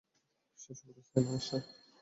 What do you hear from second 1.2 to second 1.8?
না মাস্টার?